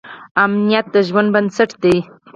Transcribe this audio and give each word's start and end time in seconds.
امنیت 0.43 0.85
د 0.93 0.95
ژوند 1.07 1.29
بنسټ 1.35 1.71
دی. 1.83 1.97